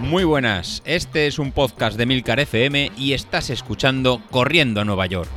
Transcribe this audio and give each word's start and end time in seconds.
Muy 0.00 0.24
buenas, 0.24 0.82
este 0.86 1.26
es 1.26 1.38
un 1.38 1.52
podcast 1.52 1.98
de 1.98 2.06
Milcar 2.06 2.40
FM 2.40 2.92
y 2.96 3.12
estás 3.12 3.50
escuchando 3.50 4.22
Corriendo 4.30 4.80
a 4.80 4.84
Nueva 4.84 5.06
York. 5.06 5.28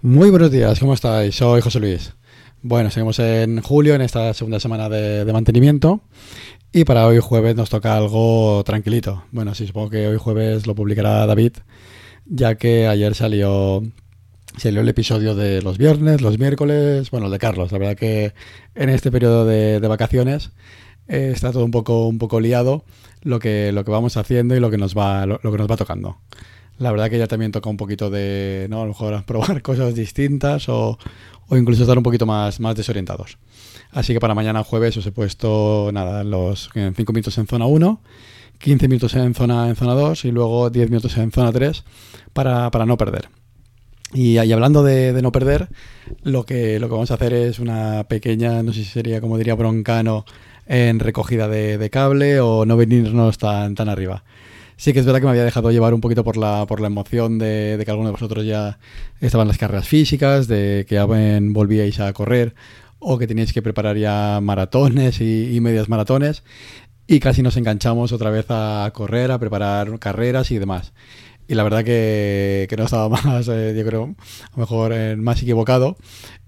Muy 0.00 0.30
buenos 0.30 0.50
días, 0.50 0.80
¿cómo 0.80 0.94
estáis? 0.94 1.36
Soy 1.36 1.60
José 1.60 1.78
Luis. 1.78 2.14
Bueno, 2.60 2.90
seguimos 2.90 3.18
en 3.18 3.60
julio, 3.60 3.94
en 3.94 4.02
esta 4.02 4.34
segunda 4.34 4.60
semana 4.60 4.88
de, 4.88 5.32
mantenimiento. 5.32 6.00
Y 6.72 6.84
para 6.84 7.06
hoy 7.06 7.18
jueves 7.18 7.56
nos 7.56 7.70
toca 7.70 7.96
algo 7.96 8.62
tranquilito. 8.64 9.24
Bueno, 9.32 9.54
sí, 9.54 9.66
supongo 9.66 9.90
que 9.90 10.06
hoy 10.06 10.18
jueves 10.18 10.66
lo 10.66 10.74
publicará 10.76 11.26
David, 11.26 11.54
ya 12.26 12.54
que 12.56 12.86
ayer 12.86 13.14
salió 13.14 13.82
salió 14.56 14.80
el 14.80 14.88
episodio 14.88 15.34
de 15.34 15.62
los 15.62 15.78
viernes, 15.78 16.20
los 16.20 16.38
miércoles, 16.38 17.10
bueno, 17.10 17.26
el 17.26 17.32
de 17.32 17.38
Carlos. 17.38 17.72
La 17.72 17.78
verdad 17.78 17.96
que 17.96 18.34
en 18.74 18.90
este 18.90 19.10
periodo 19.10 19.46
de, 19.46 19.78
vacaciones 19.80 20.50
eh, 21.08 21.30
está 21.32 21.52
todo 21.52 21.64
un 21.64 21.70
poco, 21.70 22.06
un 22.06 22.18
poco 22.18 22.40
liado 22.40 22.84
lo 23.22 23.38
que, 23.38 23.72
lo 23.72 23.84
que 23.84 23.90
vamos 23.90 24.16
haciendo 24.16 24.54
y 24.56 24.60
lo 24.60 24.70
que 24.70 24.78
nos 24.78 24.96
va, 24.96 25.26
lo, 25.26 25.38
que 25.38 25.58
nos 25.58 25.70
va 25.70 25.76
tocando. 25.76 26.18
La 26.78 26.90
verdad 26.90 27.10
que 27.10 27.18
ya 27.18 27.28
también 27.28 27.52
toca 27.52 27.70
un 27.70 27.76
poquito 27.76 28.10
de, 28.10 28.66
¿no? 28.68 28.80
A 28.80 28.82
lo 28.82 28.88
mejor 28.88 29.24
probar 29.26 29.62
cosas 29.62 29.94
distintas 29.94 30.68
o, 30.68 30.98
o 31.48 31.56
incluso 31.56 31.82
estar 31.82 31.96
un 31.96 32.04
poquito 32.04 32.26
más, 32.26 32.60
más 32.60 32.74
desorientados. 32.74 33.38
Así 33.90 34.12
que 34.12 34.20
para 34.20 34.34
mañana 34.34 34.64
jueves 34.64 34.96
os 34.96 35.06
he 35.06 35.12
puesto, 35.12 35.90
nada, 35.92 36.24
los 36.24 36.70
5 36.72 37.12
minutos 37.12 37.36
en 37.38 37.46
zona 37.46 37.66
1, 37.66 38.00
15 38.62 38.86
minutos 38.86 39.14
en 39.14 39.34
zona, 39.34 39.68
en 39.68 39.76
zona 39.76 39.94
2 39.94 40.24
y 40.24 40.30
luego 40.30 40.70
10 40.70 40.88
minutos 40.88 41.16
en 41.16 41.32
zona 41.32 41.52
3 41.52 41.82
para, 42.32 42.70
para 42.70 42.86
no 42.86 42.96
perder. 42.96 43.28
Y, 44.14 44.38
hablando 44.38 44.84
de, 44.84 45.20
no 45.20 45.32
perder, 45.32 45.68
lo 46.22 46.44
que, 46.44 46.78
lo 46.78 46.86
que 46.86 46.92
vamos 46.92 47.10
a 47.10 47.14
hacer 47.14 47.32
es 47.32 47.58
una 47.58 48.04
pequeña, 48.08 48.62
no 48.62 48.72
sé 48.72 48.84
si 48.84 48.90
sería 48.90 49.20
como 49.20 49.38
diría 49.38 49.54
Broncano, 49.54 50.24
en 50.66 51.00
recogida 51.00 51.48
de, 51.48 51.90
cable 51.90 52.40
o 52.40 52.64
no 52.64 52.76
venirnos 52.76 53.38
tan, 53.38 53.74
tan 53.74 53.88
arriba. 53.88 54.22
Sí 54.76 54.92
que 54.92 55.00
es 55.00 55.06
verdad 55.06 55.20
que 55.20 55.26
me 55.26 55.30
había 55.30 55.44
dejado 55.44 55.70
llevar 55.70 55.94
un 55.94 56.00
poquito 56.00 56.24
por 56.24 56.36
la, 56.36 56.66
por 56.66 56.80
la 56.80 56.88
emoción 56.88 57.38
de, 57.38 57.80
que 57.84 57.90
alguno 57.90 58.08
de 58.08 58.12
vosotros 58.12 58.44
ya 58.44 58.78
estaban 59.20 59.48
las 59.48 59.58
carreras 59.58 59.88
físicas, 59.88 60.46
de 60.46 60.84
que 60.88 60.96
ya 60.96 61.04
volvíais 61.06 61.98
a 61.98 62.12
correr 62.12 62.54
o 62.98 63.18
que 63.18 63.26
teníais 63.26 63.52
que 63.52 63.62
preparar 63.62 63.96
ya 63.96 64.38
maratones 64.40 65.20
y, 65.20 65.56
y 65.56 65.60
medias 65.60 65.88
maratones 65.88 66.44
y 67.12 67.20
casi 67.20 67.42
nos 67.42 67.56
enganchamos 67.56 68.12
otra 68.12 68.30
vez 68.30 68.46
a 68.48 68.90
correr, 68.94 69.30
a 69.30 69.38
preparar 69.38 69.98
carreras 69.98 70.50
y 70.50 70.58
demás 70.58 70.92
y 71.48 71.54
la 71.54 71.64
verdad 71.64 71.84
que, 71.84 72.74
no 72.78 72.84
estaba 72.84 73.08
más, 73.24 73.46
eh, 73.48 73.74
yo 73.76 73.84
creo, 73.84 74.04
a 74.04 74.56
lo 74.56 74.58
mejor 74.58 74.92
eh, 74.94 75.16
más 75.16 75.42
equivocado. 75.42 75.96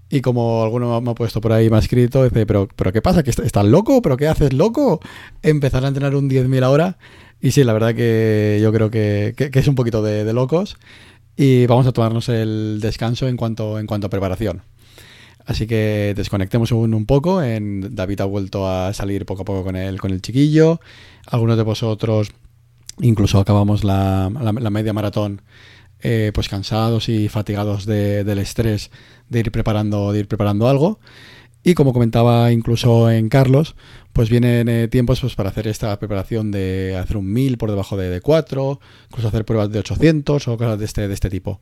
Y 0.09 0.21
como 0.21 0.63
alguno 0.63 1.01
me 1.01 1.11
ha 1.11 1.15
puesto 1.15 1.41
por 1.41 1.51
ahí, 1.51 1.69
me 1.69 1.77
ha 1.77 1.79
escrito, 1.79 2.23
dice, 2.23 2.45
pero, 2.45 2.67
pero 2.75 2.93
¿qué 2.93 3.01
pasa? 3.01 3.23
¿Que 3.23 3.31
estás 3.31 3.65
loco? 3.65 4.01
¿Pero 4.01 4.17
qué 4.17 4.27
haces 4.27 4.53
loco? 4.53 4.99
Empezar 5.41 5.83
a 5.83 5.87
entrenar 5.87 6.15
un 6.15 6.29
10.000 6.29 6.63
ahora. 6.63 6.97
Y 7.41 7.51
sí, 7.51 7.63
la 7.63 7.73
verdad 7.73 7.95
que 7.95 8.59
yo 8.61 8.71
creo 8.71 8.91
que, 8.91 9.33
es 9.37 9.67
un 9.67 9.75
poquito 9.75 10.01
de, 10.03 10.31
locos. 10.31 10.77
Y 11.35 11.65
vamos 11.65 11.85
a 11.87 11.91
tomarnos 11.91 12.29
el 12.29 12.79
descanso 12.81 13.27
en 13.27 13.35
cuanto, 13.35 13.79
en 13.79 13.87
cuanto 13.87 14.07
a 14.07 14.09
preparación. 14.09 14.61
Así 15.45 15.67
que 15.67 16.13
desconectemos 16.15 16.71
un, 16.71 17.05
poco. 17.05 17.39
David 17.41 18.21
ha 18.21 18.25
vuelto 18.25 18.67
a 18.67 18.93
salir 18.93 19.25
poco 19.25 19.43
a 19.43 19.45
poco 19.45 19.63
con 19.63 19.75
el, 19.75 20.21
chiquillo. 20.21 20.79
Algunos 21.27 21.57
de 21.57 21.63
vosotros 21.63 22.31
Incluso 23.01 23.39
acabamos 23.39 23.83
la, 23.83 24.29
media 24.71 24.93
maratón 24.93 25.41
eh, 26.01 26.31
pues 26.33 26.47
cansados 26.47 27.09
y 27.09 27.27
fatigados 27.29 27.85
del 27.85 28.37
estrés 28.37 28.89
de 29.29 29.39
ir 29.39 29.51
preparando, 29.51 30.11
de 30.13 30.19
ir 30.19 30.27
preparando 30.27 30.69
algo. 30.69 30.99
Y 31.63 31.73
como 31.73 31.93
comentaba 31.93 32.51
incluso 32.51 33.09
en 33.09 33.27
Carlos, 33.27 33.75
pues 34.13 34.29
vienen 34.29 34.69
eh, 34.69 34.87
tiempos 34.87 35.19
pues, 35.19 35.35
para 35.35 35.49
hacer 35.49 35.67
esta 35.67 35.97
preparación 35.97 36.51
de 36.51 36.95
hacer 36.95 37.17
un 37.17 37.33
1000 37.33 37.57
por 37.57 37.71
debajo 37.71 37.97
de, 37.97 38.21
4, 38.21 38.79
incluso 39.09 39.27
hacer 39.27 39.45
pruebas 39.45 39.71
de 39.71 39.79
800 39.79 40.47
o 40.47 40.57
cosas 40.57 40.77
de 40.77 40.85
este, 40.85 41.07
de 41.07 41.13
este 41.13 41.29
tipo. 41.29 41.59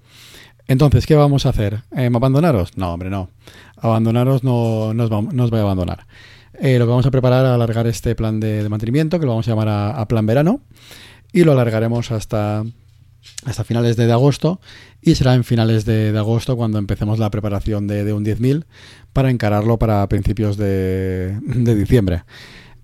Entonces, 0.67 1.05
¿qué 1.05 1.15
vamos 1.15 1.45
a 1.45 1.49
hacer? 1.49 1.81
¿Em, 1.91 2.15
¿Abandonaros? 2.15 2.77
No, 2.77 2.93
hombre, 2.93 3.09
no. 3.09 3.29
Abandonaros 3.77 4.43
no, 4.43 4.93
nos, 4.93 5.09
voy 5.09 5.59
a 5.59 5.63
abandonar. 5.63 6.07
Eh, 6.59 6.79
lo 6.79 6.85
que 6.85 6.89
vamos 6.89 7.05
a 7.05 7.11
preparar 7.11 7.45
a 7.45 7.55
alargar 7.55 7.87
este 7.87 8.15
plan 8.15 8.39
de, 8.39 8.67
mantenimiento, 8.69 9.19
que 9.19 9.25
lo 9.25 9.31
vamos 9.31 9.47
a 9.47 9.51
llamar 9.51 9.69
a 9.69 10.07
plan 10.07 10.25
verano 10.25 10.61
y 11.33 11.43
lo 11.43 11.51
alargaremos 11.51 12.11
hasta, 12.11 12.63
hasta 13.45 13.63
finales 13.63 13.95
de, 13.97 14.11
agosto 14.11 14.59
y 15.01 15.15
será 15.15 15.33
en 15.33 15.43
finales 15.43 15.85
de, 15.85 16.17
agosto 16.17 16.55
cuando 16.55 16.77
empecemos 16.77 17.19
la 17.19 17.29
preparación 17.29 17.87
de, 17.87 18.11
un 18.13 18.23
10.000 18.23 18.65
para 19.11 19.29
encararlo 19.29 19.77
para 19.77 20.07
principios 20.07 20.57
de, 20.57 21.37
diciembre. 21.45 22.23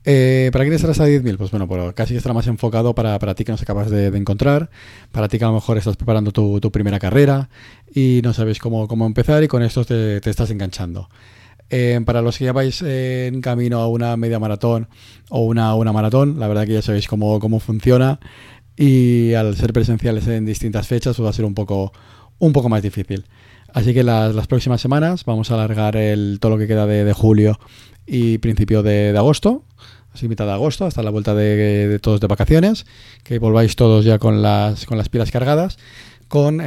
Eh, 0.06 0.50
¿Para 0.54 0.64
quién 0.64 0.74
estará 0.74 0.92
hasta 0.92 1.08
10.000? 1.08 1.38
Pues 1.38 1.52
bueno, 1.52 1.68
pero 1.68 1.94
casi 1.94 2.16
estará 2.16 2.34
más 2.34 2.48
enfocado 2.48 2.96
para, 2.96 3.20
para 3.20 3.36
ti 3.36 3.44
que 3.44 3.52
no 3.52 3.58
acabas 3.62 3.90
de, 3.90 4.08
encontrar, 4.08 4.70
para 5.12 5.28
ti 5.28 5.38
que 5.38 5.44
a 5.44 5.48
lo 5.48 5.54
mejor 5.54 5.78
estás 5.78 5.98
preparando 5.98 6.32
tu, 6.32 6.72
primera 6.72 7.00
carrera 7.00 7.50
y 7.94 8.22
no 8.24 8.34
sabes 8.34 8.60
cómo, 8.60 8.88
cómo 8.88 9.06
empezar 9.06 9.44
y 9.44 9.48
con 9.48 9.62
esto 9.64 9.84
te, 9.86 10.18
estás 10.30 10.52
enganchando. 10.52 11.10
Eh, 11.70 12.00
para 12.06 12.22
los 12.22 12.38
que 12.38 12.46
ya 12.46 12.54
vais 12.54 12.82
en 12.82 13.42
camino 13.42 13.80
a 13.80 13.88
una 13.88 14.18
media 14.18 14.40
maratón 14.40 14.88
o 15.30 15.46
una, 15.46 15.76
una 15.76 15.92
maratón, 15.92 16.40
la 16.40 16.48
verdad 16.48 16.66
que 16.66 16.74
ya 16.74 16.82
sabéis 16.82 17.08
cómo, 17.08 17.40
cómo 17.40 17.60
funciona 17.60 18.20
y 18.76 19.34
al 19.34 19.56
ser 19.58 19.74
presenciales 19.74 20.26
en 20.28 20.46
distintas 20.46 20.88
fechas 20.88 21.18
pues 21.18 21.26
va 21.26 21.30
a 21.30 21.34
ser 21.34 21.46
un 21.46 21.54
poco, 21.54 21.92
un 22.40 22.54
poco 22.54 22.70
más 22.70 22.82
difícil. 22.82 23.26
Así 23.74 23.94
que 23.94 24.04
las, 24.04 24.34
las 24.36 24.48
próximas 24.48 24.82
semanas 24.82 25.26
vamos 25.26 25.52
a 25.52 25.56
alargar 25.56 25.96
el, 25.96 26.40
todo 26.40 26.52
lo 26.52 26.58
que 26.58 26.68
queda 26.68 26.86
de, 26.86 27.04
de 27.04 27.14
julio 27.14 27.60
y 28.06 28.40
principio 28.40 28.82
de, 28.82 29.16
agosto, 29.16 29.64
así 30.14 30.28
mitad 30.28 30.46
de 30.46 30.54
agosto, 30.54 30.86
hasta 30.86 31.04
la 31.04 31.12
vuelta 31.12 31.36
de, 31.36 31.88
de, 31.88 32.00
todos 32.00 32.20
de 32.20 32.28
vacaciones, 32.28 32.86
que 33.24 33.38
volváis 33.40 33.76
todos 33.76 34.06
ya 34.06 34.18
con 34.18 34.42
las, 34.42 34.86
con 34.86 34.98
las 34.98 35.10
pilas 35.10 35.32
cargadas 35.32 35.78
con, 36.30 36.62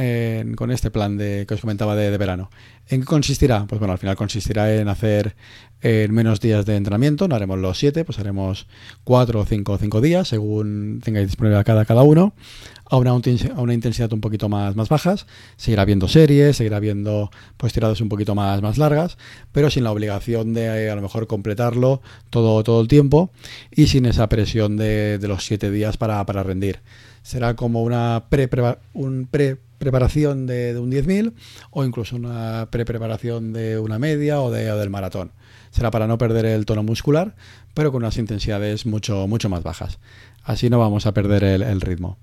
con 0.55 0.71
este 0.71 0.91
plan 0.91 1.17
de, 1.17 1.45
que 1.47 1.55
os 1.55 1.61
comentaba 1.61 1.95
de, 1.95 2.15
verano. 2.17 2.51
¿En 2.87 2.99
qué 3.01 3.07
consistirá? 3.07 3.65
Pues 3.65 3.79
bueno, 3.79 3.93
al 3.93 3.97
final 3.97 4.15
consistirá 4.15 4.75
en 4.75 4.89
hacer 4.89 5.35
menos 5.81 6.39
días 6.39 6.65
de 6.65 6.75
entrenamiento, 6.75 7.27
no 7.27 7.35
haremos 7.35 7.57
los 7.59 7.77
siete, 7.77 8.05
pues 8.05 8.19
haremos 8.19 8.67
cuatro 9.03 9.41
o 9.41 9.45
cinco, 9.45 9.77
cinco 9.77 9.99
días, 9.99 10.27
según 10.27 11.01
tengáis 11.03 11.27
disponible 11.27 11.61
cada, 11.63 11.83
cada 11.85 12.03
uno, 12.03 12.33
a 12.93 12.97
una, 12.97 13.73
intensidad 13.73 14.13
un 14.13 14.21
poquito 14.21 14.49
más, 14.49 14.75
más 14.75 14.87
bajas, 14.87 15.25
seguirá 15.55 15.83
viendo 15.83 16.07
series, 16.07 16.57
seguirá 16.57 16.79
viendo 16.79 17.31
pues 17.57 17.73
tiradas 17.73 18.01
un 18.01 18.09
poquito 18.09 18.35
más, 18.35 18.61
más 18.61 18.77
largas, 18.77 19.17
pero 19.51 19.71
sin 19.71 19.83
la 19.83 19.91
obligación 19.91 20.53
de 20.53 20.91
a 20.91 20.95
lo 20.95 21.01
mejor 21.01 21.25
completarlo 21.25 22.01
todo, 22.29 22.63
todo 22.63 22.81
el 22.81 22.87
tiempo 22.87 23.31
y 23.71 23.87
sin 23.87 24.05
esa 24.05 24.29
presión 24.29 24.77
de, 24.77 25.17
de 25.17 25.27
los 25.27 25.43
siete 25.43 25.71
días 25.71 25.97
para, 25.97 26.23
para 26.25 26.43
rendir 26.43 26.81
será 27.23 27.55
como 27.55 27.81
una 27.81 28.25
pre, 28.29 28.47
preparación 28.47 30.45
de, 30.45 30.77
un 30.77 30.91
10.000 30.91 31.33
o 31.71 31.83
incluso 31.83 32.15
una 32.15 32.67
pre-preparación 32.69 33.53
de 33.53 33.79
una 33.79 33.97
media 33.97 34.41
o, 34.41 34.51
de, 34.51 34.65
del 34.65 34.89
maratón. 34.91 35.31
Será 35.71 35.89
para 35.89 36.05
no 36.05 36.19
perder 36.19 36.45
el 36.45 36.65
tono 36.65 36.83
muscular, 36.83 37.35
pero 37.73 37.91
con 37.91 38.03
unas 38.03 38.17
intensidades 38.17 38.85
mucho, 38.85 39.25
mucho 39.27 39.49
más 39.49 39.63
bajas. 39.63 39.97
Así 40.43 40.69
no 40.69 40.77
vamos 40.77 41.07
a 41.07 41.13
perder 41.13 41.43
el 41.43 41.81
ritmo. 41.81 42.19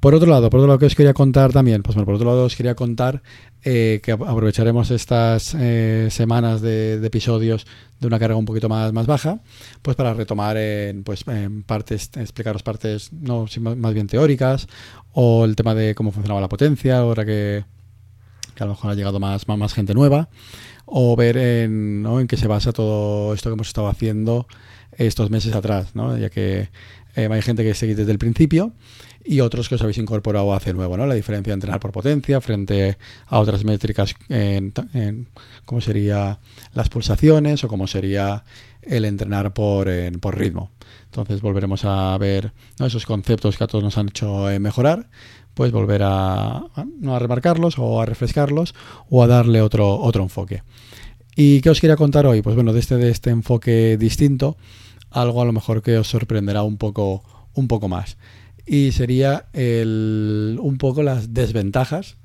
Por 0.00 0.14
otro 0.14 0.30
lado, 0.30 0.48
por 0.48 0.60
otro 0.60 0.68
lado 0.68 0.78
que 0.78 0.86
os 0.86 0.94
quería 0.94 1.12
contar 1.12 1.52
también, 1.52 1.82
pues 1.82 1.96
bueno, 1.96 2.06
por 2.06 2.14
otro 2.14 2.28
lado 2.28 2.44
os 2.44 2.54
quería 2.54 2.76
contar 2.76 3.20
eh, 3.64 4.00
que 4.00 4.12
aprovecharemos 4.12 4.92
estas 4.92 5.56
eh, 5.58 6.06
semanas 6.12 6.60
de, 6.60 7.04
episodios 7.04 7.66
de 7.98 8.06
una 8.06 8.20
carga 8.20 8.36
un 8.36 8.44
poquito 8.44 8.68
más, 8.68 8.92
más 8.92 9.06
baja, 9.06 9.40
pues 9.82 9.96
para 9.96 10.14
retomar 10.14 10.56
en, 10.56 11.02
pues, 11.02 11.26
en 11.26 11.64
partes, 11.64 12.10
explicaros 12.14 12.62
partes 12.62 13.12
no 13.12 13.46
más 13.60 13.92
bien 13.92 14.06
teóricas, 14.06 14.68
o 15.12 15.44
el 15.44 15.56
tema 15.56 15.74
de 15.74 15.96
cómo 15.96 16.12
funcionaba 16.12 16.40
la 16.40 16.48
potencia, 16.48 16.98
ahora 16.98 17.24
que, 17.24 17.64
que 18.54 18.62
a 18.62 18.66
lo 18.66 18.74
mejor 18.74 18.92
ha 18.92 18.94
llegado 18.94 19.18
más, 19.18 19.48
más, 19.48 19.74
gente 19.74 19.94
nueva, 19.94 20.28
o 20.86 21.16
ver 21.16 21.36
en, 21.36 22.02
¿no? 22.02 22.20
en 22.20 22.28
qué 22.28 22.36
se 22.36 22.46
basa 22.46 22.72
todo 22.72 23.34
esto 23.34 23.50
que 23.50 23.54
hemos 23.54 23.66
estado 23.66 23.88
haciendo 23.88 24.46
estos 24.92 25.28
meses 25.30 25.56
atrás, 25.56 25.96
¿no? 25.96 26.16
ya 26.16 26.30
que 26.30 26.68
eh, 27.18 27.28
hay 27.28 27.42
gente 27.42 27.64
que 27.64 27.74
seguís 27.74 27.96
desde 27.96 28.12
el 28.12 28.18
principio 28.18 28.72
y 29.24 29.40
otros 29.40 29.68
que 29.68 29.74
os 29.74 29.82
habéis 29.82 29.98
incorporado 29.98 30.54
hace 30.54 30.72
nuevo, 30.72 30.96
¿no? 30.96 31.04
La 31.04 31.14
diferencia 31.14 31.50
de 31.50 31.54
entrenar 31.54 31.80
por 31.80 31.90
potencia 31.90 32.40
frente 32.40 32.96
a 33.26 33.40
otras 33.40 33.64
métricas 33.64 34.14
en, 34.28 34.72
cómo 35.64 35.80
sería 35.80 36.38
las 36.74 36.88
pulsaciones 36.88 37.64
o 37.64 37.68
cómo 37.68 37.88
sería 37.88 38.44
el 38.82 39.04
entrenar 39.04 39.52
por, 39.52 39.88
ritmo. 39.88 40.70
Entonces 41.06 41.40
volveremos 41.40 41.84
a 41.84 42.16
ver 42.18 42.52
esos 42.78 43.04
conceptos 43.04 43.58
que 43.58 43.64
a 43.64 43.66
todos 43.66 43.82
nos 43.82 43.98
han 43.98 44.10
hecho 44.10 44.48
eh, 44.48 44.60
mejorar, 44.60 45.10
pues 45.54 45.72
volver 45.72 46.02
a, 46.04 46.62
¿no? 47.00 47.16
a 47.16 47.18
remarcarlos 47.18 47.80
o 47.80 48.00
a 48.00 48.06
refrescarlos 48.06 48.76
o 49.10 49.24
a 49.24 49.26
darle 49.26 49.60
otro, 49.60 49.98
otro 49.98 50.22
enfoque. 50.22 50.62
¿Y 51.34 51.60
qué 51.62 51.70
os 51.70 51.80
quería 51.80 51.96
contar 51.96 52.26
hoy? 52.26 52.42
Pues 52.42 52.54
bueno, 52.54 52.72
de 52.72 52.78
este, 52.78 52.96
de 52.96 53.10
este 53.10 53.30
enfoque 53.30 53.96
distinto, 53.96 54.56
algo 55.10 55.42
a 55.42 55.44
lo 55.44 55.52
mejor 55.52 55.82
que 55.82 55.98
os 55.98 56.08
sorprenderá 56.08 56.62
un 56.62 56.76
poco, 56.76 57.22
un 57.54 57.68
poco 57.68 57.88
más. 57.88 58.16
y 58.66 58.92
sería 58.92 59.46
el, 59.54 60.58
un 60.60 60.76
poco 60.76 61.02
las 61.02 61.32
desventajas 61.32 62.16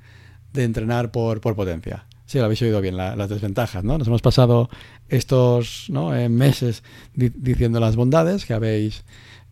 de 0.51 0.65
entrenar 0.65 1.11
por, 1.11 1.39
por 1.39 1.55
potencia. 1.55 2.05
Sí, 2.25 2.37
lo 2.37 2.45
habéis 2.45 2.61
oído 2.61 2.81
bien, 2.81 2.97
las 2.97 3.29
desventajas, 3.29 3.83
¿no? 3.83 3.97
Nos 3.97 4.07
hemos 4.07 4.21
pasado 4.21 4.69
estos 5.09 5.89
eh, 6.15 6.29
meses 6.29 6.83
diciendo 7.13 7.79
las 7.79 7.95
bondades 7.95 8.45
que 8.45 8.53
habéis 8.53 9.03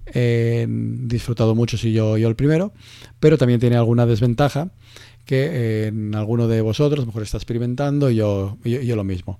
eh, 0.07 0.65
disfrutado 0.69 1.53
mucho, 1.53 1.77
si 1.77 1.93
yo, 1.93 2.17
yo 2.17 2.27
el 2.27 2.35
primero, 2.35 2.73
pero 3.19 3.37
también 3.37 3.59
tiene 3.59 3.75
alguna 3.75 4.05
desventaja 4.05 4.71
que 5.25 5.87
en 5.87 6.15
alguno 6.15 6.47
de 6.47 6.61
vosotros 6.61 6.99
a 6.99 7.03
lo 7.03 7.07
mejor 7.07 7.23
está 7.23 7.37
experimentando 7.37 8.09
y 8.09 8.15
yo, 8.15 8.57
yo, 8.63 8.95
lo 8.95 9.03
mismo. 9.03 9.39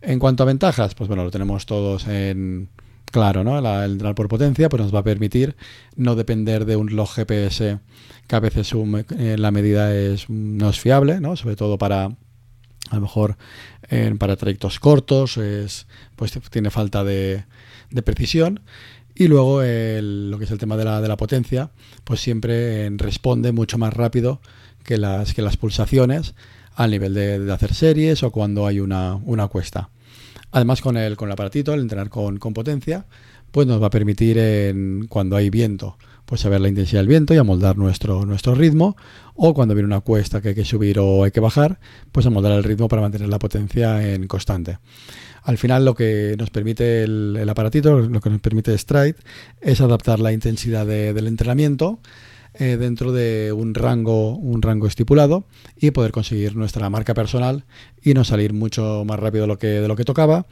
En 0.00 0.18
cuanto 0.18 0.44
a 0.44 0.46
ventajas, 0.46 0.94
pues 0.94 1.08
bueno, 1.08 1.24
lo 1.24 1.30
tenemos 1.30 1.66
todos 1.66 2.06
en 2.06 2.68
claro, 3.10 3.44
¿no? 3.44 3.58
el 3.58 3.92
entrar 3.92 4.14
por 4.14 4.28
potencia 4.28 4.68
pues 4.68 4.82
nos 4.82 4.94
va 4.94 5.00
a 5.00 5.04
permitir 5.04 5.56
no 5.96 6.14
depender 6.14 6.64
de 6.64 6.76
un 6.76 6.94
log 6.94 7.08
GPS 7.08 7.78
que 8.26 8.36
a 8.36 8.40
veces 8.40 8.72
la 9.18 9.50
medida 9.50 9.94
es, 9.94 10.28
no 10.28 10.70
es 10.70 10.78
fiable, 10.80 11.20
¿no? 11.20 11.36
Sobre 11.36 11.56
todo 11.56 11.78
para 11.78 12.04
a 12.04 12.94
lo 12.94 13.00
mejor 13.00 13.36
para 14.18 14.36
trayectos 14.36 14.80
cortos, 14.80 15.36
es, 15.36 15.86
pues 16.16 16.32
tiene 16.50 16.70
falta 16.70 17.04
de, 17.04 17.44
precisión. 18.04 18.60
Y 19.14 19.28
luego 19.28 19.62
lo 19.62 20.38
que 20.38 20.44
es 20.44 20.50
el 20.50 20.58
tema 20.58 20.76
de 20.76 20.84
la, 20.84 21.00
de 21.00 21.08
la 21.08 21.16
potencia, 21.16 21.70
pues 22.04 22.20
siempre 22.20 22.88
responde 22.90 23.52
mucho 23.52 23.78
más 23.78 23.92
rápido 23.92 24.40
que 24.84 24.96
las, 24.96 25.34
que 25.34 25.42
las 25.42 25.56
pulsaciones 25.56 26.34
al 26.74 26.92
nivel 26.92 27.12
de, 27.12 27.52
hacer 27.52 27.74
series 27.74 28.22
o 28.22 28.30
cuando 28.30 28.66
hay 28.66 28.80
una, 28.80 29.20
cuesta. 29.50 29.90
Además 30.52 30.80
con 30.80 30.96
el, 30.96 31.16
con 31.16 31.28
el 31.28 31.32
aparatito, 31.32 31.74
el 31.74 31.80
entrenar 31.80 32.08
con, 32.08 32.38
con 32.38 32.54
potencia, 32.54 33.06
pues 33.50 33.66
nos 33.66 33.82
va 33.82 33.86
a 33.86 33.90
permitir 33.90 34.38
en, 34.38 35.06
cuando 35.08 35.36
hay 35.36 35.50
viento, 35.50 35.96
pues 36.24 36.42
saber 36.42 36.60
la 36.60 36.68
intensidad 36.68 37.00
del 37.00 37.08
viento 37.08 37.34
y 37.34 37.38
amoldar 37.38 37.78
nuestro, 37.78 38.26
nuestro 38.26 38.54
ritmo, 38.54 38.96
o 39.34 39.54
cuando 39.54 39.74
viene 39.74 39.86
una 39.86 40.00
cuesta 40.00 40.40
que 40.40 40.48
hay 40.50 40.54
que 40.54 40.64
subir 40.64 40.98
o 40.98 41.24
hay 41.24 41.30
que 41.30 41.40
bajar, 41.40 41.78
pues 42.12 42.26
amoldar 42.26 42.52
el 42.52 42.64
ritmo 42.64 42.88
para 42.88 43.02
mantener 43.02 43.28
la 43.28 43.38
potencia 43.38 44.12
en 44.12 44.26
constante. 44.26 44.78
Al 45.42 45.56
final 45.56 45.84
lo 45.84 45.94
que 45.94 46.34
nos 46.38 46.50
permite 46.50 47.04
el, 47.04 47.48
aparatito, 47.48 48.00
lo 48.00 48.20
que 48.20 48.28
nos 48.28 48.40
permite 48.40 48.76
Stride, 48.76 49.16
es 49.60 49.80
adaptar 49.80 50.20
la 50.20 50.32
intensidad 50.32 50.86
del 50.86 51.26
entrenamiento 51.26 52.00
eh, 52.58 52.76
dentro 52.76 53.12
de 53.12 53.52
un 53.52 53.74
rango, 53.74 54.36
un 54.36 54.62
rango 54.62 54.86
estipulado 54.86 55.44
y 55.76 55.92
poder 55.92 56.12
conseguir 56.12 56.56
nuestra 56.56 56.90
marca 56.90 57.14
personal 57.14 57.64
y 58.02 58.14
no 58.14 58.24
salir 58.24 58.52
mucho 58.52 59.04
más 59.06 59.18
rápido 59.20 59.42
de 59.42 59.48
lo 59.48 59.58
que, 59.58 59.66
de 59.66 60.04
tocaba 60.04 60.46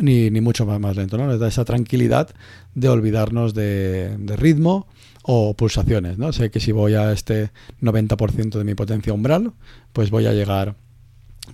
ni, 0.00 0.30
ni 0.30 0.40
mucho 0.40 0.66
más, 0.66 0.80
más 0.80 0.96
lento. 0.96 1.18
¿no? 1.18 1.26
Nos 1.26 1.38
da 1.38 1.48
esa 1.48 1.64
tranquilidad 1.64 2.30
de 2.74 2.88
olvidarnos 2.88 3.54
de, 3.54 4.16
ritmo 4.36 4.86
o 5.22 5.54
pulsaciones. 5.54 6.18
¿no? 6.18 6.32
Sé 6.32 6.50
que 6.50 6.60
si 6.60 6.72
voy 6.72 6.94
a 6.94 7.12
este 7.12 7.50
90% 7.80 8.58
de 8.58 8.64
mi 8.64 8.74
potencia 8.74 9.12
umbral, 9.12 9.52
pues 9.92 10.10
voy 10.10 10.26
a 10.26 10.32
llegar, 10.32 10.74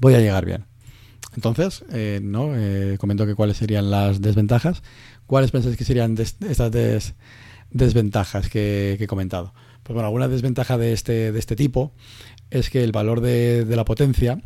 voy 0.01 0.15
a 0.15 0.21
llegar 0.21 0.45
bien. 0.45 0.65
Entonces, 1.37 1.85
eh, 1.93 2.21
¿no? 2.23 2.57
Eh, 2.57 2.97
comento 2.99 3.27
que 3.27 3.35
cuáles 3.35 3.59
serían 3.59 3.91
las 3.91 4.21
desventajas. 4.21 4.83
¿Cuáles 5.27 5.51
pensáis 5.51 5.77
que 5.77 5.85
serían 5.85 6.17
estas 6.19 6.73
desventajas 7.71 8.49
que, 8.49 8.97
he 8.99 9.07
comentado? 9.07 9.53
Pues 9.89 9.95
bueno, 9.95 10.09
alguna 10.09 10.29
desventaja 10.29 10.77
de 10.77 10.93
este, 10.93 11.33
de 11.33 11.39
este 11.39 11.57
tipo 11.57 11.93
es 12.51 12.69
que 12.69 12.85
el 12.85 12.93
valor 12.93 13.23
de, 13.23 13.65
la 13.71 13.87
potencia 13.87 14.39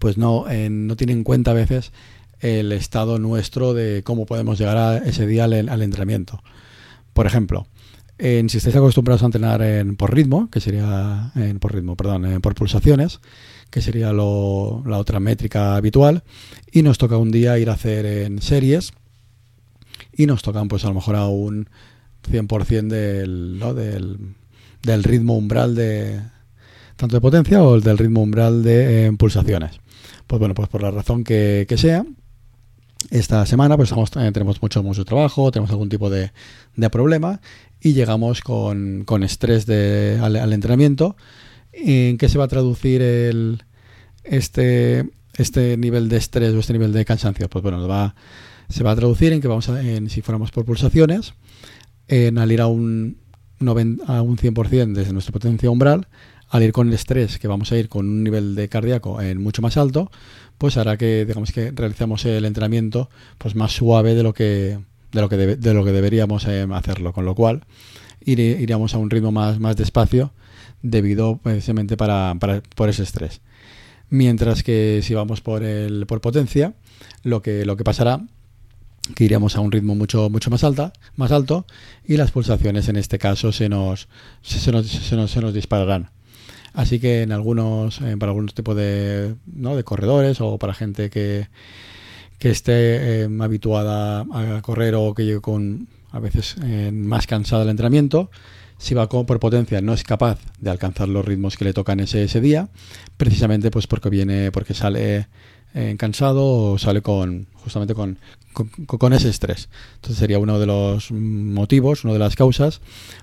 pues 0.00 0.18
no, 0.18 0.46
no 0.68 0.96
tiene 0.96 1.12
en 1.12 1.22
cuenta 1.22 1.52
a 1.52 1.54
veces 1.54 1.92
el 2.40 2.72
estado 2.72 3.20
nuestro 3.20 3.72
de 3.72 4.02
cómo 4.02 4.26
podemos 4.26 4.58
llegar 4.58 4.76
a 4.76 4.96
ese 4.98 5.28
día 5.28 5.44
al, 5.44 5.82
entrenamiento. 5.82 6.42
Por 7.12 7.24
ejemplo, 7.26 7.68
en, 8.18 8.48
si 8.48 8.58
estáis 8.58 8.74
acostumbrados 8.74 9.22
a 9.22 9.26
entrenar 9.26 9.62
en, 9.62 9.94
por 9.94 10.12
ritmo, 10.12 10.50
que 10.50 10.58
sería 10.58 11.30
en, 11.36 11.60
por 11.60 11.72
ritmo, 11.72 11.94
perdón, 11.94 12.40
por 12.40 12.56
pulsaciones, 12.56 13.20
que 13.70 13.80
sería 13.80 14.12
la 14.12 14.24
otra 14.98 15.20
métrica 15.20 15.76
habitual, 15.76 16.24
y 16.72 16.82
nos 16.82 16.98
toca 16.98 17.16
un 17.16 17.30
día 17.30 17.60
ir 17.60 17.70
a 17.70 17.74
hacer 17.74 18.04
en 18.06 18.42
series 18.42 18.90
y 20.12 20.26
nos 20.26 20.42
tocan 20.42 20.66
pues 20.66 20.84
a 20.84 20.88
lo 20.88 20.94
mejor 20.94 21.14
a 21.14 21.28
un 21.28 21.68
100% 22.28 22.88
del, 22.88 23.60
¿no? 23.60 23.72
del, 23.72 24.34
del 24.82 25.04
ritmo 25.04 25.36
umbral 25.36 25.74
de 25.74 26.20
tanto 26.98 27.16
de 27.16 27.20
potencia 27.20 27.62
o 27.62 27.80
del 27.80 27.96
ritmo 27.96 28.22
umbral 28.22 28.62
de 28.62 29.06
eh, 29.06 29.12
pulsaciones. 29.12 29.80
Pues 30.26 30.40
bueno, 30.40 30.54
pues 30.54 30.68
por 30.68 30.82
la 30.82 30.90
razón 30.90 31.24
que, 31.24 31.66
sea, 31.76 32.04
esta 33.10 33.46
semana 33.46 33.76
pues 33.76 33.92
eh, 33.92 34.30
tenemos 34.32 34.60
mucho, 34.60 34.82
mucho 34.82 35.04
trabajo, 35.04 35.50
tenemos 35.52 35.70
algún 35.70 35.88
tipo 35.88 36.10
de, 36.10 36.32
problema 36.90 37.40
y 37.80 37.92
llegamos 37.92 38.40
con, 38.40 39.04
estrés 39.22 39.64
de, 39.64 40.18
al, 40.20 40.52
entrenamiento. 40.52 41.16
¿En 41.72 42.18
qué 42.18 42.28
se 42.28 42.36
va 42.36 42.44
a 42.44 42.48
traducir 42.48 43.00
el, 43.00 43.62
este, 44.24 45.08
este 45.34 45.76
nivel 45.76 46.08
de 46.08 46.16
estrés 46.16 46.52
o 46.52 46.58
este 46.58 46.72
nivel 46.72 46.92
de 46.92 47.04
cansancio? 47.04 47.48
Pues 47.48 47.62
bueno, 47.62 47.78
se 48.68 48.82
va 48.82 48.90
a 48.90 48.96
traducir 48.96 49.32
en 49.32 49.40
que 49.40 49.46
vamos 49.46 49.68
a, 49.68 49.80
en, 49.80 50.10
si 50.10 50.20
fuéramos 50.20 50.50
por 50.50 50.64
pulsaciones, 50.64 51.34
en 52.08 52.38
al 52.38 52.50
ir 52.50 52.60
a 52.60 52.66
un, 52.66 53.18
a 53.60 54.22
un 54.22 54.36
100% 54.36 54.92
desde 54.92 55.12
nuestra 55.12 55.32
potencia 55.32 55.70
umbral, 55.70 56.06
al 56.48 56.62
ir 56.62 56.72
con 56.72 56.88
el 56.88 56.94
estrés, 56.94 57.38
que 57.38 57.48
vamos 57.48 57.72
a 57.72 57.76
ir 57.76 57.88
con 57.88 58.06
un 58.06 58.24
nivel 58.24 58.54
de 58.54 58.68
cardíaco 58.68 59.20
en 59.20 59.42
mucho 59.42 59.62
más 59.62 59.76
alto, 59.76 60.10
pues 60.56 60.76
hará 60.76 60.96
que 60.96 61.24
digamos 61.26 61.52
que 61.52 61.70
realizamos 61.70 62.24
el 62.24 62.44
entrenamiento 62.44 63.10
pues 63.36 63.54
más 63.54 63.72
suave 63.72 64.14
de 64.14 64.22
lo 64.22 64.32
que 64.32 64.78
de 65.12 65.20
lo 65.20 65.28
que 65.28 65.36
de 65.36 65.74
lo 65.74 65.84
que 65.84 65.92
deberíamos 65.92 66.46
eh, 66.46 66.66
hacerlo, 66.72 67.12
con 67.12 67.24
lo 67.24 67.34
cual 67.34 67.64
iríamos 68.24 68.94
a 68.94 68.98
un 68.98 69.10
ritmo 69.10 69.32
más, 69.32 69.58
más 69.58 69.76
despacio 69.76 70.32
debido 70.82 71.38
precisamente 71.38 71.96
para, 71.96 72.34
para, 72.38 72.62
por 72.74 72.88
ese 72.88 73.02
estrés. 73.02 73.40
Mientras 74.10 74.62
que 74.62 75.00
si 75.02 75.14
vamos 75.14 75.40
por 75.40 75.62
el 75.62 76.06
por 76.06 76.20
potencia, 76.20 76.74
lo 77.22 77.42
que 77.42 77.64
lo 77.64 77.76
que 77.76 77.84
pasará 77.84 78.22
que 79.14 79.24
iríamos 79.24 79.56
a 79.56 79.60
un 79.60 79.72
ritmo 79.72 79.94
mucho, 79.94 80.30
mucho 80.30 80.50
más, 80.50 80.64
alta, 80.64 80.92
más 81.16 81.32
alto 81.32 81.66
y 82.06 82.16
las 82.16 82.30
pulsaciones 82.30 82.88
en 82.88 82.96
este 82.96 83.18
caso 83.18 83.52
se 83.52 83.68
nos, 83.68 84.08
se 84.42 84.72
nos, 84.72 84.86
se 84.86 85.16
nos, 85.16 85.30
se 85.30 85.40
nos 85.40 85.54
dispararán. 85.54 86.10
Así 86.74 87.00
que 87.00 87.22
en 87.22 87.32
algunos, 87.32 88.00
eh, 88.00 88.16
para 88.18 88.30
algunos 88.30 88.54
tipos 88.54 88.76
de, 88.76 89.34
¿no? 89.46 89.76
de 89.76 89.84
corredores 89.84 90.40
o 90.40 90.58
para 90.58 90.74
gente 90.74 91.10
que, 91.10 91.48
que 92.38 92.50
esté 92.50 93.24
eh, 93.24 93.28
habituada 93.40 94.20
a 94.30 94.62
correr 94.62 94.94
o 94.94 95.14
que 95.14 95.24
llegue 95.24 95.40
con 95.40 95.88
a 96.10 96.20
veces 96.20 96.56
eh, 96.62 96.90
más 96.92 97.26
cansada 97.26 97.64
el 97.64 97.68
entrenamiento, 97.68 98.30
si 98.78 98.94
va 98.94 99.08
con, 99.08 99.26
por 99.26 99.40
potencia 99.40 99.80
no 99.80 99.92
es 99.92 100.04
capaz 100.04 100.38
de 100.60 100.70
alcanzar 100.70 101.08
los 101.08 101.24
ritmos 101.24 101.56
que 101.56 101.64
le 101.64 101.72
tocan 101.72 102.00
ese, 102.00 102.22
ese 102.22 102.40
día, 102.40 102.68
precisamente 103.16 103.70
pues 103.70 103.86
porque 103.86 104.08
viene, 104.08 104.52
porque 104.52 104.74
sale 104.74 105.26
cansado 105.96 106.72
o 106.72 106.78
sale 106.78 107.02
con 107.02 107.46
justamente 107.68 107.94
con, 107.94 108.18
con, 108.86 109.12
ese 109.12 109.28
estrés. 109.28 109.68
Entonces 109.96 110.18
sería 110.18 110.38
uno 110.38 110.58
de 110.58 110.66
los 110.66 111.12
motivos, 111.12 112.04
una 112.04 112.14
de 112.14 112.18
las 112.18 112.34
causas, 112.34 112.80